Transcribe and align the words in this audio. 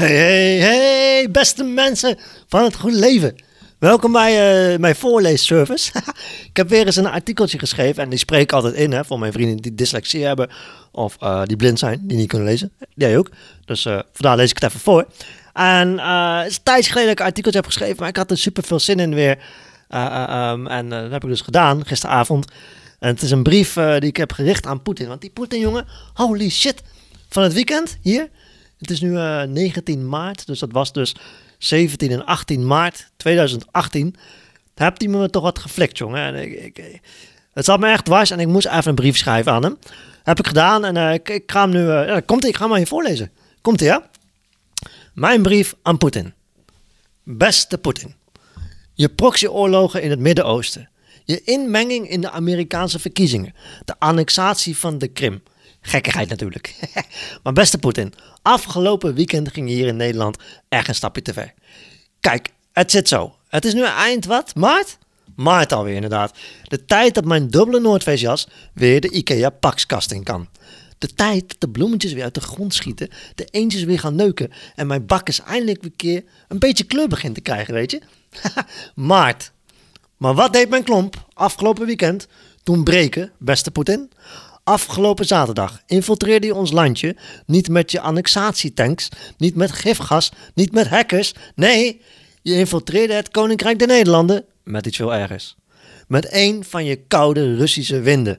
Hey, 0.00 0.56
hey, 0.56 0.58
hey, 0.58 1.30
beste 1.30 1.64
mensen 1.64 2.18
van 2.48 2.64
het 2.64 2.76
goede 2.76 2.98
leven. 2.98 3.36
Welkom 3.78 4.12
bij 4.12 4.72
uh, 4.72 4.78
mijn 4.78 4.96
voorleesservice. 4.96 5.92
ik 6.50 6.56
heb 6.56 6.68
weer 6.68 6.86
eens 6.86 6.96
een 6.96 7.06
artikeltje 7.06 7.58
geschreven 7.58 8.02
en 8.02 8.08
die 8.08 8.18
spreek 8.18 8.42
ik 8.42 8.52
altijd 8.52 8.74
in 8.74 8.92
hè, 8.92 9.04
voor 9.04 9.18
mijn 9.18 9.32
vrienden 9.32 9.56
die 9.56 9.74
dyslexie 9.74 10.24
hebben 10.24 10.50
of 10.92 11.16
uh, 11.22 11.42
die 11.44 11.56
blind 11.56 11.78
zijn, 11.78 12.00
die 12.02 12.16
niet 12.16 12.28
kunnen 12.28 12.48
lezen. 12.48 12.72
Jij 12.94 13.18
ook. 13.18 13.30
Dus 13.64 13.84
uh, 13.84 13.98
vandaar 14.12 14.36
lees 14.36 14.50
ik 14.50 14.58
het 14.58 14.64
even 14.64 14.80
voor. 14.80 15.06
En 15.52 15.98
het 15.98 16.50
is 16.50 16.56
een 16.56 16.62
tijdje 16.62 16.90
geleden 16.90 17.08
dat 17.08 17.18
ik 17.18 17.20
een 17.20 17.26
artikeltje 17.26 17.60
heb 17.60 17.68
geschreven, 17.68 17.96
maar 17.98 18.08
ik 18.08 18.16
had 18.16 18.30
er 18.30 18.38
super 18.38 18.62
veel 18.62 18.80
zin 18.80 18.98
in 18.98 19.14
weer. 19.14 19.38
Um, 19.94 20.66
en 20.66 20.88
dat 20.88 21.10
heb 21.10 21.22
ik 21.22 21.28
dus 21.28 21.40
gedaan 21.40 21.86
gisteravond. 21.86 22.46
En 22.98 23.08
het 23.08 23.22
is 23.22 23.30
een 23.30 23.42
brief 23.42 23.72
die 23.74 24.00
ik 24.00 24.16
heb 24.16 24.32
gericht 24.32 24.66
aan 24.66 24.82
Poetin. 24.82 25.08
Want 25.08 25.20
die 25.20 25.30
Poetin, 25.30 25.60
jongen, 25.60 25.86
holy 26.14 26.48
shit. 26.48 26.82
Van 27.28 27.42
het 27.42 27.52
weekend 27.52 27.98
hier 28.02 28.28
het 28.80 28.90
is 28.90 29.00
nu 29.00 29.10
uh, 29.10 29.42
eh, 29.42 29.48
19 29.48 30.08
maart, 30.08 30.46
dus 30.46 30.58
dat 30.58 30.72
was 30.72 30.92
dus 30.92 31.14
17 31.58 32.10
en 32.10 32.26
18 32.26 32.66
maart 32.66 33.10
2018. 33.16 34.14
Daar 34.74 34.88
hebt 34.88 35.02
hij 35.02 35.10
me 35.10 35.30
toch 35.30 35.42
wat 35.42 35.58
geflikt, 35.58 35.98
jongen. 35.98 36.22
En 36.22 36.64
ik, 36.64 37.00
het 37.52 37.64
zat 37.64 37.80
me 37.80 37.90
echt 37.90 38.04
dwars 38.04 38.30
en 38.30 38.40
ik 38.40 38.46
moest 38.46 38.66
even 38.66 38.88
een 38.88 38.94
brief 38.94 39.16
schrijven 39.16 39.52
aan 39.52 39.62
hem. 39.62 39.78
Heb 40.22 40.38
ik 40.38 40.46
gedaan 40.46 40.84
en 40.84 40.96
uh, 40.96 41.14
ik, 41.14 41.42
ga 41.46 41.60
hem 41.60 41.70
nu... 41.70 41.80
Uh, 41.80 42.06
ja, 42.06 42.20
komt 42.20 42.44
ik 42.44 42.54
ga 42.54 42.60
hem 42.60 42.70
maar 42.70 42.78
je 42.78 42.86
voorlezen. 42.86 43.30
Komt-ie, 43.60 43.86
ja? 43.86 44.10
Mijn 45.14 45.42
brief 45.42 45.74
aan 45.82 45.98
Poetin. 45.98 46.34
Beste 47.22 47.78
Poetin. 47.78 48.14
Je 48.94 49.08
proxyoorlogen 49.08 50.02
in 50.02 50.10
het 50.10 50.18
Midden-Oosten. 50.18 50.88
Je 51.24 51.42
inmenging 51.44 52.08
in 52.08 52.20
de 52.20 52.30
Amerikaanse 52.30 52.98
verkiezingen. 52.98 53.54
De 53.84 53.94
annexatie 53.98 54.76
van 54.76 54.98
de 54.98 55.08
Krim. 55.08 55.42
Gekkigheid 55.80 56.28
natuurlijk. 56.28 56.74
maar 57.42 57.52
beste 57.52 57.78
Poetin, 57.78 58.12
afgelopen 58.42 59.14
weekend 59.14 59.52
ging 59.52 59.68
je 59.68 59.74
hier 59.74 59.86
in 59.86 59.96
Nederland 59.96 60.38
echt 60.68 60.88
een 60.88 60.94
stapje 60.94 61.22
te 61.22 61.32
ver. 61.32 61.54
Kijk, 62.20 62.48
het 62.72 62.90
zit 62.90 63.08
zo. 63.08 63.34
Het 63.48 63.64
is 63.64 63.74
nu 63.74 63.84
eind 63.84 64.24
wat? 64.24 64.54
Maart? 64.54 64.98
Maart 65.36 65.72
alweer 65.72 65.94
inderdaad. 65.94 66.38
De 66.62 66.84
tijd 66.84 67.14
dat 67.14 67.24
mijn 67.24 67.48
dubbele 67.48 67.80
Noordfeestjas 67.80 68.48
weer 68.74 69.00
de 69.00 69.10
IKEA 69.10 69.50
pakskast 69.50 70.12
in 70.12 70.22
kan. 70.22 70.48
De 70.98 71.14
tijd 71.14 71.48
dat 71.48 71.60
de 71.60 71.68
bloemetjes 71.68 72.12
weer 72.12 72.22
uit 72.22 72.34
de 72.34 72.40
grond 72.40 72.74
schieten, 72.74 73.08
de 73.34 73.44
eentjes 73.44 73.82
weer 73.82 73.98
gaan 73.98 74.14
neuken 74.14 74.50
en 74.74 74.86
mijn 74.86 75.06
bakkers 75.06 75.40
eindelijk 75.40 75.82
weer 75.82 75.92
keer 75.96 76.24
een 76.48 76.58
beetje 76.58 76.84
kleur 76.84 77.08
begint 77.08 77.34
te 77.34 77.40
krijgen, 77.40 77.74
weet 77.74 77.90
je? 77.90 78.00
Maart. 78.94 79.52
Maar 80.16 80.34
wat 80.34 80.52
deed 80.52 80.68
mijn 80.68 80.84
klomp 80.84 81.26
afgelopen 81.34 81.86
weekend 81.86 82.26
toen 82.62 82.84
breken, 82.84 83.32
beste 83.38 83.70
Poetin? 83.70 84.10
Afgelopen 84.70 85.26
zaterdag 85.26 85.82
infiltreerde 85.86 86.46
je 86.46 86.54
ons 86.54 86.70
landje 86.70 87.16
niet 87.46 87.68
met 87.68 87.90
je 87.90 88.00
annexatietanks, 88.00 89.08
niet 89.36 89.54
met 89.54 89.72
gifgas, 89.72 90.32
niet 90.54 90.72
met 90.72 90.88
hackers. 90.88 91.34
Nee, 91.54 92.00
je 92.42 92.54
infiltreerde 92.54 93.12
het 93.12 93.30
Koninkrijk 93.30 93.78
der 93.78 93.88
Nederlanden 93.88 94.44
met 94.64 94.86
iets 94.86 94.96
veel 94.96 95.14
ergers. 95.14 95.56
Met 96.08 96.32
een 96.32 96.64
van 96.64 96.84
je 96.84 96.96
koude 96.96 97.56
Russische 97.56 98.00
winden. 98.00 98.38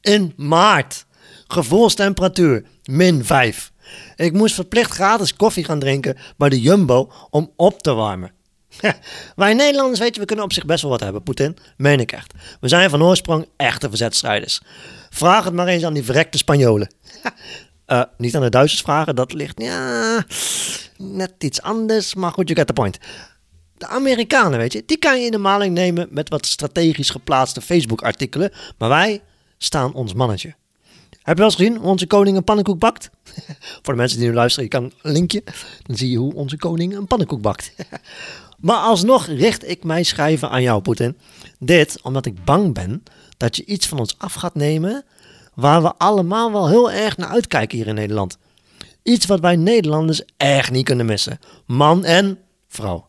In 0.00 0.32
maart. 0.36 1.06
Gevoelstemperatuur 1.46 2.64
min 2.84 3.24
5. 3.24 3.72
Ik 4.16 4.32
moest 4.32 4.54
verplicht 4.54 4.90
gratis 4.90 5.36
koffie 5.36 5.64
gaan 5.64 5.78
drinken 5.78 6.16
bij 6.36 6.48
de 6.48 6.60
Jumbo 6.60 7.12
om 7.30 7.52
op 7.56 7.82
te 7.82 7.92
warmen. 7.92 8.32
Wij 9.36 9.54
Nederlanders, 9.54 10.00
weet 10.00 10.14
je, 10.14 10.20
we 10.20 10.26
kunnen 10.26 10.44
op 10.44 10.52
zich 10.52 10.64
best 10.64 10.82
wel 10.82 10.90
wat 10.90 11.00
hebben, 11.00 11.22
Poetin. 11.22 11.56
Meen 11.76 12.00
ik 12.00 12.12
echt. 12.12 12.32
We 12.60 12.68
zijn 12.68 12.90
van 12.90 13.02
oorsprong 13.02 13.48
echte 13.56 13.88
verzetstrijders. 13.88 14.60
Vraag 15.14 15.44
het 15.44 15.54
maar 15.54 15.66
eens 15.66 15.84
aan 15.84 15.94
die 15.94 16.02
verrekte 16.02 16.38
Spanjolen. 16.38 16.94
uh, 17.86 18.02
niet 18.18 18.36
aan 18.36 18.42
de 18.42 18.48
Duitsers 18.48 18.82
vragen, 18.82 19.14
dat 19.14 19.32
ligt 19.32 19.62
ja, 19.62 20.24
net 20.96 21.32
iets 21.38 21.62
anders, 21.62 22.14
maar 22.14 22.32
goed, 22.32 22.48
you 22.48 22.58
get 22.58 22.66
the 22.66 22.72
point. 22.72 22.98
De 23.76 23.86
Amerikanen, 23.86 24.58
weet 24.58 24.72
je, 24.72 24.82
die 24.86 24.98
kan 24.98 25.18
je 25.20 25.24
in 25.24 25.30
de 25.30 25.38
maling 25.38 25.74
nemen 25.74 26.08
met 26.10 26.28
wat 26.28 26.46
strategisch 26.46 27.10
geplaatste 27.10 27.60
Facebook-artikelen, 27.60 28.52
maar 28.78 28.88
wij 28.88 29.22
staan 29.58 29.94
ons 29.94 30.14
mannetje. 30.14 30.54
Heb 31.22 31.36
je 31.36 31.42
wel 31.42 31.44
eens 31.44 31.54
gezien 31.54 31.76
hoe 31.76 31.90
onze 31.90 32.06
koning 32.06 32.36
een 32.36 32.44
pannenkoek 32.44 32.78
bakt? 32.78 33.10
Voor 33.82 33.94
de 33.94 34.00
mensen 34.00 34.18
die 34.18 34.28
nu 34.28 34.34
luisteren, 34.34 34.64
je 34.64 34.70
kan 34.70 34.92
een 35.02 35.12
linkje. 35.12 35.42
Dan 35.82 35.96
zie 35.96 36.10
je 36.10 36.16
hoe 36.16 36.34
onze 36.34 36.56
koning 36.56 36.96
een 36.96 37.06
pannenkoek 37.06 37.40
bakt. 37.40 37.74
maar 38.58 38.76
alsnog 38.76 39.26
richt 39.26 39.68
ik 39.68 39.84
mijn 39.84 40.04
schrijven 40.04 40.50
aan 40.50 40.62
jou, 40.62 40.82
Poetin. 40.82 41.16
Dit 41.58 42.02
omdat 42.02 42.26
ik 42.26 42.44
bang 42.44 42.74
ben 42.74 43.02
dat 43.36 43.56
je 43.56 43.64
iets 43.64 43.86
van 43.86 43.98
ons 43.98 44.14
af 44.18 44.34
gaat 44.34 44.54
nemen 44.54 45.04
waar 45.54 45.82
we 45.82 45.94
allemaal 45.96 46.52
wel 46.52 46.68
heel 46.68 46.90
erg 46.90 47.16
naar 47.16 47.28
uitkijken 47.28 47.78
hier 47.78 47.86
in 47.86 47.94
Nederland. 47.94 48.38
Iets 49.02 49.26
wat 49.26 49.40
wij 49.40 49.56
Nederlanders 49.56 50.22
echt 50.36 50.70
niet 50.70 50.84
kunnen 50.84 51.06
missen. 51.06 51.38
Man 51.66 52.04
en 52.04 52.38
vrouw. 52.68 53.08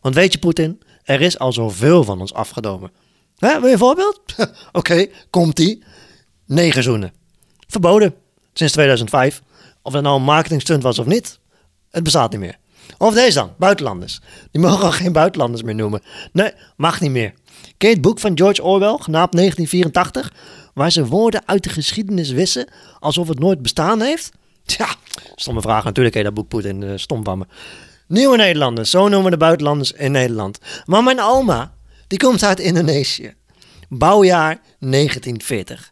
Want 0.00 0.14
weet 0.14 0.32
je, 0.32 0.38
Poetin, 0.38 0.80
er 1.02 1.20
is 1.20 1.38
al 1.38 1.52
zoveel 1.52 2.04
van 2.04 2.20
ons 2.20 2.34
afgenomen. 2.34 2.90
Hè, 3.36 3.52
wil 3.60 3.66
je 3.66 3.72
een 3.72 3.78
voorbeeld? 3.78 4.22
Oké, 4.72 5.06
komt-ie. 5.30 5.82
Negen 6.46 6.82
zoenen. 6.82 7.12
Verboden. 7.66 8.14
Sinds 8.52 8.72
2005. 8.72 9.42
Of 9.82 9.92
dat 9.92 10.02
nou 10.02 10.16
een 10.16 10.22
marketingstunt 10.22 10.82
was 10.82 10.98
of 10.98 11.06
niet, 11.06 11.38
het 11.90 12.02
bestaat 12.02 12.30
niet 12.30 12.40
meer. 12.40 12.56
Of 12.98 13.14
deze 13.14 13.38
dan, 13.38 13.52
buitenlanders. 13.58 14.20
Die 14.50 14.60
mogen 14.60 14.84
al 14.84 14.92
geen 15.02 15.12
buitenlanders 15.12 15.62
meer 15.62 15.74
noemen. 15.74 16.02
Nee, 16.32 16.52
mag 16.76 17.00
niet 17.00 17.10
meer. 17.10 17.34
Ken 17.76 17.88
je 17.88 17.94
het 17.94 18.04
boek 18.04 18.18
van 18.20 18.36
George 18.38 18.62
Orwell, 18.62 18.96
genaamd 19.00 19.32
1984? 19.32 20.32
Waar 20.74 20.92
ze 20.92 21.06
woorden 21.06 21.42
uit 21.46 21.62
de 21.62 21.70
geschiedenis 21.70 22.30
wissen 22.30 22.68
alsof 23.00 23.28
het 23.28 23.38
nooit 23.38 23.62
bestaan 23.62 24.00
heeft? 24.00 24.32
Tja, 24.64 24.94
stomme 25.34 25.60
vraag 25.60 25.84
natuurlijk, 25.84 26.14
hè, 26.14 26.22
dat 26.22 26.34
boek 26.34 26.48
Poetin, 26.48 26.82
uh, 26.82 26.92
stom 26.94 27.24
van 27.24 27.38
me. 27.38 27.44
Nieuwe 28.08 28.36
Nederlanders, 28.36 28.90
zo 28.90 29.00
noemen 29.00 29.24
we 29.24 29.30
de 29.30 29.36
buitenlanders 29.36 29.92
in 29.92 30.12
Nederland. 30.12 30.58
Maar 30.84 31.02
mijn 31.02 31.20
oma, 31.20 31.74
die 32.06 32.18
komt 32.18 32.44
uit 32.44 32.60
Indonesië. 32.60 33.34
Bouwjaar 33.88 34.60
1940. 34.78 35.90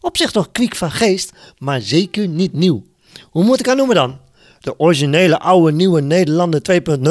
Op 0.00 0.16
zich 0.16 0.30
toch 0.30 0.52
kwiek 0.52 0.76
van 0.76 0.90
geest, 0.90 1.32
maar 1.58 1.80
zeker 1.80 2.28
niet 2.28 2.52
nieuw. 2.52 2.82
Hoe 3.30 3.44
moet 3.44 3.60
ik 3.60 3.66
haar 3.66 3.76
noemen 3.76 3.94
dan? 3.94 4.18
De 4.60 4.78
originele 4.78 5.38
oude 5.38 5.72
nieuwe 5.72 6.00
Nederlander 6.00 6.60
2.0? 6.98 7.10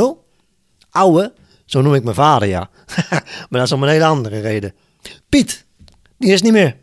Oude? 0.90 1.34
Zo 1.66 1.82
noem 1.82 1.94
ik 1.94 2.04
mijn 2.04 2.16
vader, 2.16 2.48
ja. 2.48 2.70
maar 3.50 3.60
dat 3.60 3.62
is 3.62 3.72
om 3.72 3.84
een 3.84 3.90
hele 3.90 4.06
andere 4.06 4.40
reden. 4.40 4.74
Piet, 5.30 5.66
die 6.18 6.32
is 6.32 6.42
niet 6.42 6.52
meer. 6.52 6.76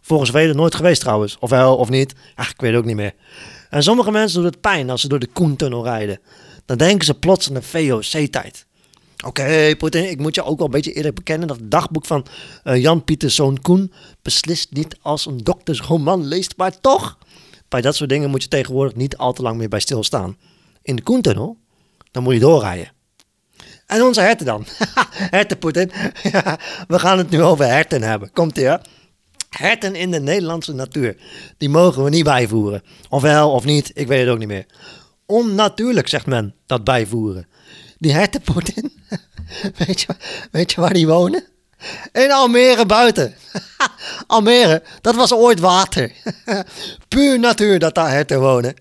Volgens 0.00 0.30
velen 0.30 0.56
nooit 0.56 0.74
geweest 0.74 1.00
trouwens. 1.00 1.36
Of 1.38 1.50
wel, 1.50 1.76
of 1.76 1.88
niet. 1.88 2.14
Ach, 2.34 2.50
ik 2.50 2.60
weet 2.60 2.74
ook 2.74 2.84
niet 2.84 2.96
meer. 2.96 3.14
En 3.70 3.82
sommige 3.82 4.10
mensen 4.10 4.40
doen 4.40 4.50
het 4.50 4.60
pijn 4.60 4.90
als 4.90 5.00
ze 5.00 5.08
door 5.08 5.18
de 5.18 5.26
Koentunnel 5.26 5.84
rijden. 5.84 6.20
Dan 6.64 6.76
denken 6.76 7.06
ze 7.06 7.14
plots 7.14 7.48
aan 7.48 7.54
de 7.54 7.62
VOC-tijd. 7.62 8.66
Oké, 9.26 9.40
okay, 9.42 9.76
Poetin, 9.76 10.10
ik 10.10 10.18
moet 10.18 10.34
je 10.34 10.44
ook 10.44 10.56
wel 10.56 10.66
een 10.66 10.72
beetje 10.72 10.92
eerlijk 10.92 11.14
bekennen 11.14 11.48
dat 11.48 11.56
het 11.56 11.70
dagboek 11.70 12.06
van 12.06 12.26
uh, 12.64 12.76
Jan 12.76 13.04
Pieterszoon 13.04 13.60
Koen 13.60 13.92
beslist 14.22 14.72
niet 14.72 14.96
als 15.02 15.26
een 15.26 15.38
doktersroman 15.38 16.26
leest, 16.26 16.56
maar 16.56 16.80
toch, 16.80 17.18
bij 17.68 17.80
dat 17.80 17.96
soort 17.96 18.10
dingen 18.10 18.30
moet 18.30 18.42
je 18.42 18.48
tegenwoordig 18.48 18.94
niet 18.94 19.16
al 19.16 19.32
te 19.32 19.42
lang 19.42 19.56
meer 19.56 19.68
bij 19.68 19.80
stilstaan. 19.80 20.36
In 20.82 20.96
de 20.96 21.02
Koentunnel, 21.02 21.56
dan 22.10 22.22
moet 22.22 22.34
je 22.34 22.40
doorrijden. 22.40 22.92
En 23.86 24.02
onze 24.02 24.20
herten 24.20 24.46
dan. 24.46 24.66
herten, 25.36 25.58
Poetin. 25.58 25.90
we 26.88 26.98
gaan 26.98 27.18
het 27.18 27.30
nu 27.30 27.42
over 27.42 27.66
herten 27.66 28.02
hebben. 28.02 28.32
Komt 28.32 28.58
ie, 28.58 28.64
hè? 28.64 28.76
Herten 29.48 29.94
in 29.94 30.10
de 30.10 30.20
Nederlandse 30.20 30.72
natuur. 30.72 31.16
Die 31.56 31.68
mogen 31.68 32.04
we 32.04 32.10
niet 32.10 32.24
bijvoeren. 32.24 32.82
Of 33.08 33.22
wel 33.22 33.50
of 33.50 33.64
niet, 33.64 33.90
ik 33.94 34.06
weet 34.06 34.20
het 34.20 34.28
ook 34.28 34.38
niet 34.38 34.48
meer. 34.48 34.66
Onnatuurlijk, 35.30 36.08
zegt 36.08 36.26
men, 36.26 36.54
dat 36.66 36.84
bijvoeren. 36.84 37.46
Die 37.98 38.12
herten, 38.12 38.40
Poetin. 38.40 38.92
weet, 39.86 40.00
je, 40.00 40.06
weet 40.50 40.72
je 40.72 40.80
waar 40.80 40.92
die 40.92 41.06
wonen? 41.06 41.44
In 42.12 42.32
Almere 42.32 42.86
buiten. 42.86 43.34
Almere, 44.26 44.82
dat 45.00 45.14
was 45.14 45.32
ooit 45.32 45.60
water. 45.60 46.12
Puur 47.08 47.38
natuur 47.38 47.78
dat 47.78 47.94
daar 47.94 48.10
herten 48.10 48.40
wonen. 48.40 48.74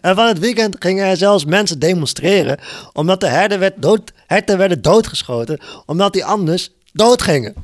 En 0.00 0.14
van 0.14 0.26
het 0.26 0.38
weekend 0.38 0.76
gingen 0.78 1.06
er 1.06 1.16
zelfs 1.16 1.44
mensen 1.44 1.78
demonstreren. 1.78 2.58
Omdat 2.92 3.20
de 3.20 3.28
herten, 3.28 3.58
werd 3.58 4.12
herten 4.26 4.58
werden 4.58 4.82
doodgeschoten. 4.82 5.60
Omdat 5.86 6.12
die 6.12 6.24
anders 6.24 6.70
doodgingen. 6.92 7.54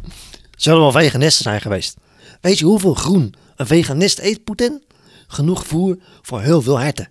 Zullen 0.57 0.81
wel 0.81 0.93
veganisten 0.93 1.43
zijn 1.43 1.61
geweest. 1.61 1.97
Weet 2.41 2.59
je 2.59 2.65
hoeveel 2.65 2.95
groen 2.95 3.35
een 3.57 3.67
veganist 3.67 4.19
eet, 4.19 4.45
Poetin? 4.45 4.85
Genoeg 5.27 5.67
voer 5.67 5.99
voor 6.23 6.41
heel 6.41 6.63
veel 6.63 6.79
herten. 6.79 7.09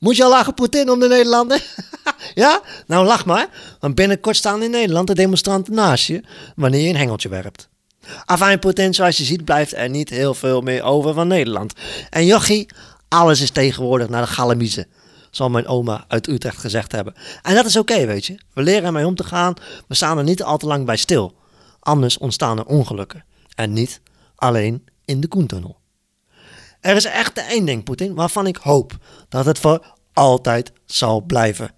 Moet 0.00 0.16
je 0.16 0.24
al 0.24 0.30
lachen, 0.30 0.54
Poetin, 0.54 0.90
om 0.90 1.00
de 1.00 1.08
Nederlander? 1.08 1.62
ja? 2.34 2.60
Nou, 2.86 3.06
lach 3.06 3.24
maar. 3.24 3.48
Want 3.80 3.94
binnenkort 3.94 4.36
staan 4.36 4.62
in 4.62 4.70
Nederland 4.70 5.06
de 5.06 5.14
demonstranten 5.14 5.74
naast 5.74 6.06
je 6.06 6.22
wanneer 6.56 6.80
je 6.80 6.88
een 6.88 6.96
hengeltje 6.96 7.28
werpt. 7.28 7.68
Afijn, 8.24 8.58
Poetin, 8.58 8.94
zoals 8.94 9.16
je 9.16 9.24
ziet, 9.24 9.44
blijft 9.44 9.74
er 9.74 9.88
niet 9.88 10.10
heel 10.10 10.34
veel 10.34 10.60
meer 10.60 10.82
over 10.82 11.14
van 11.14 11.28
Nederland. 11.28 11.72
En 12.10 12.26
jochie, 12.26 12.68
alles 13.08 13.40
is 13.40 13.50
tegenwoordig 13.50 14.08
naar 14.08 14.22
de 14.22 14.28
galamiezen. 14.28 14.86
Zal 15.30 15.50
mijn 15.50 15.66
oma 15.66 16.04
uit 16.08 16.28
Utrecht 16.28 16.58
gezegd 16.58 16.92
hebben. 16.92 17.14
En 17.42 17.54
dat 17.54 17.64
is 17.64 17.76
oké, 17.76 18.06
weet 18.06 18.26
je. 18.26 18.38
We 18.52 18.62
leren 18.62 18.84
ermee 18.84 19.06
om 19.06 19.14
te 19.14 19.24
gaan. 19.24 19.54
We 19.88 19.94
staan 19.94 20.18
er 20.18 20.24
niet 20.24 20.42
al 20.42 20.58
te 20.58 20.66
lang 20.66 20.86
bij 20.86 20.96
stil. 20.96 21.34
Anders 21.80 22.18
ontstaan 22.18 22.58
er 22.58 22.66
ongelukken. 22.66 23.24
En 23.54 23.72
niet 23.72 24.00
alleen 24.36 24.84
in 25.04 25.20
de 25.20 25.28
Koentunnel. 25.28 25.79
Er 26.80 26.96
is 26.96 27.04
echt 27.04 27.38
één 27.38 27.64
ding, 27.64 27.84
Poetin, 27.84 28.14
waarvan 28.14 28.46
ik 28.46 28.56
hoop 28.56 28.96
dat 29.28 29.44
het 29.44 29.58
voor 29.58 29.94
altijd 30.12 30.72
zal 30.86 31.20
blijven. 31.20 31.70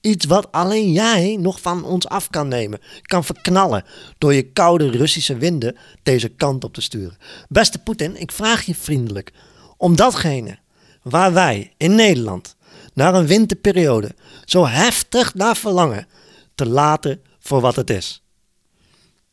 Iets 0.00 0.24
wat 0.24 0.52
alleen 0.52 0.92
jij 0.92 1.36
nog 1.40 1.60
van 1.60 1.84
ons 1.84 2.08
af 2.08 2.30
kan 2.30 2.48
nemen, 2.48 2.80
kan 3.02 3.24
verknallen 3.24 3.84
door 4.18 4.34
je 4.34 4.52
koude 4.52 4.90
Russische 4.90 5.36
winden 5.36 5.76
deze 6.02 6.28
kant 6.28 6.64
op 6.64 6.74
te 6.74 6.80
sturen. 6.80 7.16
Beste 7.48 7.78
Poetin, 7.78 8.20
ik 8.20 8.32
vraag 8.32 8.62
je 8.62 8.74
vriendelijk 8.74 9.32
om 9.76 9.96
datgene 9.96 10.58
waar 11.02 11.32
wij 11.32 11.72
in 11.76 11.94
Nederland 11.94 12.56
naar 12.94 13.14
een 13.14 13.26
winterperiode 13.26 14.14
zo 14.44 14.66
heftig 14.66 15.34
naar 15.34 15.56
verlangen, 15.56 16.06
te 16.54 16.66
laten 16.66 17.22
voor 17.38 17.60
wat 17.60 17.76
het 17.76 17.90
is. 17.90 18.22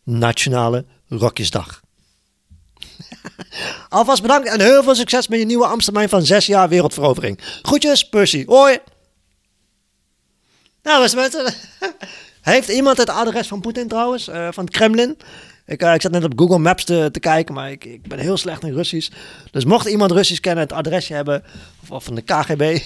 Nationale 0.03 0.85
Rokjesdag. 1.07 1.82
Alvast 3.93 4.21
bedankt 4.21 4.47
en 4.47 4.61
heel 4.61 4.83
veel 4.83 4.95
succes 4.95 5.27
met 5.27 5.39
je 5.39 5.45
nieuwe 5.45 5.65
Amsterdam 5.65 6.09
van 6.09 6.25
6 6.25 6.45
jaar 6.45 6.69
wereldverovering. 6.69 7.39
Groetjes, 7.61 8.09
Percy. 8.09 8.45
Hoi! 8.45 8.77
Nou, 10.83 11.01
beste 11.01 11.15
mensen. 11.15 11.53
Heeft 12.41 12.69
iemand 12.69 12.97
het 12.97 13.09
adres 13.09 13.47
van 13.47 13.61
Poetin 13.61 13.87
trouwens? 13.87 14.27
Uh, 14.27 14.47
van 14.51 14.65
het 14.65 14.73
Kremlin? 14.73 15.17
Ik, 15.65 15.83
uh, 15.83 15.93
ik 15.93 16.01
zat 16.01 16.11
net 16.11 16.23
op 16.23 16.33
Google 16.35 16.57
Maps 16.57 16.83
te, 16.83 17.09
te 17.11 17.19
kijken, 17.19 17.53
maar 17.53 17.71
ik, 17.71 17.85
ik 17.85 18.07
ben 18.07 18.19
heel 18.19 18.37
slecht 18.37 18.63
in 18.63 18.73
Russisch. 18.73 19.11
Dus 19.51 19.65
mocht 19.65 19.87
iemand 19.87 20.11
Russisch 20.11 20.41
kennen, 20.41 20.63
het 20.63 20.73
adresje 20.73 21.13
hebben, 21.13 21.43
of 21.89 22.03
van 22.03 22.15
de 22.15 22.21
KGB, 22.21 22.79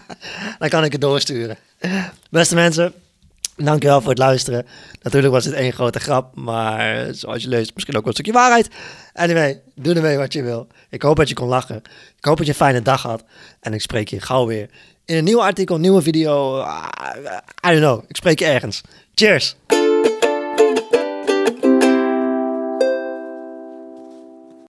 dan 0.58 0.68
kan 0.68 0.84
ik 0.84 0.92
het 0.92 1.00
doorsturen. 1.00 1.56
Beste 2.30 2.54
mensen, 2.54 2.94
Dankjewel 3.56 4.00
voor 4.00 4.10
het 4.10 4.18
luisteren. 4.18 4.66
Natuurlijk 5.02 5.32
was 5.32 5.44
dit 5.44 5.52
één 5.52 5.72
grote 5.72 5.98
grap, 5.98 6.36
maar 6.36 7.14
zoals 7.14 7.42
je 7.42 7.48
leest, 7.48 7.74
misschien 7.74 7.96
ook 7.96 8.06
een 8.06 8.12
stukje 8.12 8.32
waarheid. 8.32 8.68
Anyway, 9.12 9.60
doe 9.74 9.94
ermee 9.94 10.16
wat 10.16 10.32
je 10.32 10.42
wil. 10.42 10.66
Ik 10.90 11.02
hoop 11.02 11.16
dat 11.16 11.28
je 11.28 11.34
kon 11.34 11.48
lachen. 11.48 11.76
Ik 12.18 12.24
hoop 12.24 12.36
dat 12.36 12.46
je 12.46 12.52
een 12.52 12.58
fijne 12.58 12.82
dag 12.82 13.02
had. 13.02 13.24
En 13.60 13.72
ik 13.72 13.80
spreek 13.80 14.08
je 14.08 14.20
gauw 14.20 14.46
weer 14.46 14.68
in 15.04 15.16
een 15.16 15.24
nieuw 15.24 15.42
artikel, 15.42 15.78
nieuwe 15.78 16.02
video. 16.02 16.60
I 17.66 17.68
don't 17.68 17.78
know. 17.78 18.04
Ik 18.08 18.16
spreek 18.16 18.38
je 18.38 18.44
ergens. 18.44 18.80
Cheers! 19.14 19.56